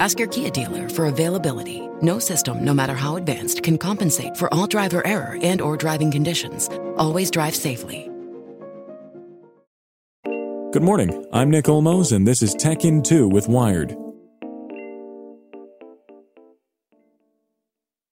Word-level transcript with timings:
Ask 0.00 0.18
your 0.18 0.28
Kia 0.28 0.48
dealer 0.48 0.88
for 0.88 1.06
availability. 1.06 1.86
No 2.00 2.18
system, 2.18 2.64
no 2.64 2.72
matter 2.72 2.94
how 2.94 3.16
advanced, 3.16 3.62
can 3.62 3.76
compensate 3.76 4.34
for 4.34 4.52
all 4.52 4.66
driver 4.66 5.06
error 5.06 5.36
and 5.42 5.60
or 5.60 5.76
driving 5.76 6.10
conditions. 6.10 6.70
Always 6.96 7.30
drive 7.30 7.54
safely. 7.54 8.10
Good 10.72 10.82
morning. 10.82 11.26
I'm 11.34 11.50
Nick 11.50 11.66
Olmos, 11.66 12.12
and 12.12 12.26
this 12.26 12.42
is 12.42 12.54
Tech 12.54 12.84
in 12.84 13.02
2 13.02 13.28
with 13.28 13.46
Wired. 13.46 13.94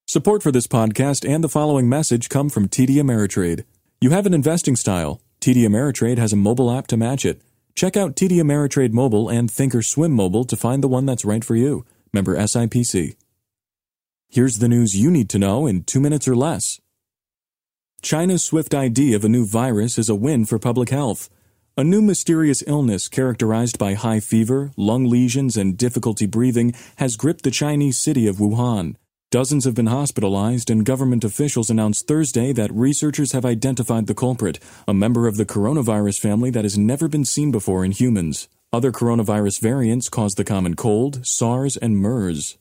Support 0.07 0.43
for 0.43 0.53
this 0.53 0.67
podcast 0.67 1.27
and 1.27 1.43
the 1.43 1.49
following 1.49 1.89
message 1.89 2.29
come 2.29 2.51
from 2.51 2.69
TD 2.69 2.97
Ameritrade. 2.97 3.65
You 4.03 4.11
have 4.11 4.27
an 4.27 4.35
investing 4.35 4.77
style. 4.77 5.23
TD 5.41 5.63
Ameritrade 5.67 6.19
has 6.19 6.35
a 6.35 6.37
mobile 6.37 6.71
app 6.71 6.87
to 6.89 6.99
match 6.99 7.25
it. 7.25 7.41
Check 7.79 7.97
out 7.97 8.17
TD 8.17 8.41
Ameritrade 8.41 8.93
Mobile 8.93 9.29
and 9.29 9.49
Thinkorswim 9.49 10.11
Mobile 10.11 10.43
to 10.47 10.57
find 10.57 10.83
the 10.83 10.89
one 10.89 11.07
that's 11.07 11.25
right 11.25 11.45
for 11.45 11.55
you. 11.55 11.87
Member 12.13 12.37
SIPC. 12.37 13.15
Here's 14.29 14.59
the 14.59 14.67
news 14.67 14.97
you 14.97 15.13
need 15.13 15.31
to 15.31 15.39
know 15.39 15.65
in 15.69 15.85
two 15.85 16.01
minutes 16.01 16.27
or 16.27 16.35
less. 16.35 16.81
China's 18.03 18.43
swift 18.43 18.75
ID 18.75 19.15
of 19.15 19.25
a 19.25 19.29
new 19.29 19.47
virus 19.47 19.97
is 19.97 20.09
a 20.09 20.17
win 20.17 20.45
for 20.45 20.59
public 20.59 20.89
health. 20.89 21.31
A 21.77 21.85
new 21.85 22.03
mysterious 22.03 22.65
illness 22.67 23.07
characterized 23.07 23.79
by 23.79 23.95
high 23.95 24.19
fever, 24.19 24.73
lung 24.77 25.05
lesions, 25.09 25.57
and 25.57 25.79
difficulty 25.79 26.27
breathing 26.27 26.75
has 26.97 27.15
gripped 27.15 27.45
the 27.45 27.53
Chinese 27.53 27.97
city 27.97 28.27
of 28.27 28.39
Wuhan. 28.39 28.97
Dozens 29.31 29.67
have 29.67 29.75
been 29.75 29.89
hospitalized, 29.89 30.71
and 30.71 30.87
government 30.87 31.23
officials 31.23 31.69
announced 31.69 32.07
Thursday 32.07 32.51
that 32.55 32.73
researchers 32.73 33.33
have 33.33 33.45
identified 33.45 34.07
the 34.07 34.15
culprit, 34.15 34.59
a 34.87 34.95
member 34.95 35.27
of 35.27 35.37
the 35.37 35.45
coronavirus 35.45 36.19
family 36.19 36.49
that 36.49 36.65
has 36.65 36.79
never 36.79 37.09
been 37.09 37.27
seen 37.27 37.51
before 37.51 37.85
in 37.85 37.91
humans. 37.91 38.49
Other 38.73 38.91
coronavirus 38.91 39.61
variants 39.61 40.09
cause 40.09 40.35
the 40.37 40.45
common 40.45 40.77
cold, 40.77 41.27
SARS, 41.27 41.77
and 41.77 41.99
MERS. 41.99 42.57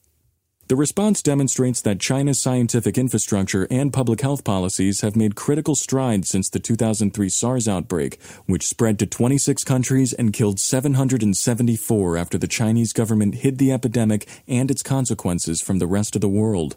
The 0.67 0.75
response 0.75 1.21
demonstrates 1.21 1.79
that 1.83 2.01
China's 2.01 2.41
scientific 2.41 2.97
infrastructure 2.97 3.67
and 3.71 3.93
public 3.93 4.19
health 4.19 4.43
policies 4.43 4.99
have 4.99 5.15
made 5.15 5.33
critical 5.33 5.75
strides 5.75 6.27
since 6.27 6.49
the 6.49 6.59
2003 6.59 7.29
SARS 7.29 7.69
outbreak, 7.69 8.21
which 8.47 8.67
spread 8.67 8.99
to 8.99 9.05
26 9.05 9.63
countries 9.63 10.11
and 10.11 10.33
killed 10.33 10.59
774 10.59 12.17
after 12.17 12.37
the 12.37 12.49
Chinese 12.49 12.91
government 12.91 13.35
hid 13.35 13.59
the 13.59 13.71
epidemic 13.71 14.27
and 14.45 14.69
its 14.69 14.83
consequences 14.83 15.61
from 15.61 15.79
the 15.79 15.87
rest 15.87 16.15
of 16.15 16.21
the 16.21 16.27
world. 16.27 16.75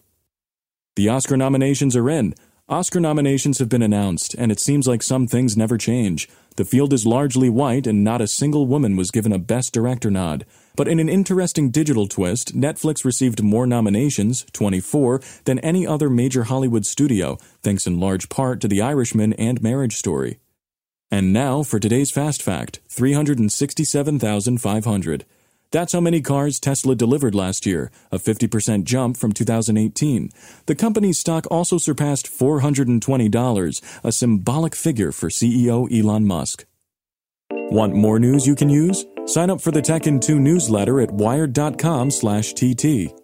The 0.95 1.09
Oscar 1.09 1.37
nominations 1.37 1.97
are 1.97 2.09
in. 2.09 2.37
Oscar 2.71 3.01
nominations 3.01 3.59
have 3.59 3.69
been 3.69 3.83
announced, 3.83 4.35
and 4.39 4.51
it 4.53 4.61
seems 4.61 4.87
like 4.87 5.03
some 5.03 5.27
things 5.27 5.57
never 5.57 5.77
change. 5.77 6.29
The 6.55 6.65
field 6.65 6.93
is 6.93 7.05
largely 7.05 7.51
white, 7.51 7.85
and 7.85 8.05
not 8.05 8.21
a 8.21 8.29
single 8.29 8.65
woman 8.65 8.95
was 8.95 9.11
given 9.11 9.33
a 9.33 9.41
Best 9.41 9.73
Director 9.73 10.09
nod. 10.09 10.47
But 10.77 10.87
in 10.87 11.01
an 11.01 11.09
interesting 11.09 11.71
digital 11.71 12.07
twist, 12.07 12.57
Netflix 12.57 13.05
received 13.05 13.43
more 13.43 13.67
nominations, 13.67 14.47
24, 14.53 15.21
than 15.47 15.59
any 15.59 15.85
other 15.85 16.09
major 16.09 16.45
Hollywood 16.45 16.87
studio, 16.87 17.39
thanks 17.61 17.89
in 17.89 17.99
large 17.99 18.29
part 18.29 18.61
to 18.61 18.69
The 18.69 18.81
Irishman 18.81 19.33
and 19.33 19.61
Marriage 19.61 19.97
Story. 19.97 20.39
And 21.11 21.33
now 21.33 21.65
for 21.65 21.81
today's 21.81 22.13
Fast 22.13 22.41
Fact 22.41 22.79
367,500. 22.89 25.25
That's 25.73 25.93
how 25.93 26.01
many 26.01 26.21
cars 26.21 26.59
Tesla 26.59 26.97
delivered 26.97 27.35
last 27.35 27.65
year, 27.65 27.93
a 28.11 28.19
50% 28.19 28.85
jump 28.85 29.17
from 29.17 29.33
2018. 29.33 30.31
The 30.67 30.75
company's 30.75 31.21
stock 31.21 31.47
also 31.51 31.79
surpassed 31.79 32.27
$420, 32.27 34.01
a 34.03 34.13
symbolic 34.13 34.75
figure 34.75 35.13
for 35.13 35.29
CEO 35.29 35.87
Elon 35.93 36.27
Musk. 36.27 36.67
Want 37.51 37.95
more 37.95 38.19
news 38.19 38.49
you 38.49 38.57
can 38.57 38.69
use? 38.69 39.07
Sign 39.27 39.49
up 39.49 39.61
for 39.61 39.71
the 39.71 39.83
Tech 39.83 40.09
in 40.09 40.19
2 40.19 40.41
newsletter 40.41 41.01
at 41.01 41.13
wired.com/tt. 41.13 43.15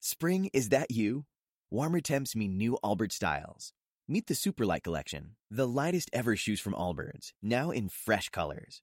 Spring, 0.00 0.50
is 0.52 0.68
that 0.70 0.90
you? 0.90 1.24
Warmer 1.70 2.00
temps 2.00 2.34
mean 2.34 2.56
new 2.56 2.78
Allbirds 2.84 3.12
styles. 3.12 3.72
Meet 4.08 4.26
the 4.26 4.34
Superlight 4.34 4.82
Collection, 4.82 5.36
the 5.50 5.66
lightest 5.66 6.10
ever 6.12 6.36
shoes 6.36 6.60
from 6.60 6.74
Allbirds, 6.74 7.32
now 7.42 7.70
in 7.70 7.88
fresh 7.88 8.28
colors. 8.28 8.82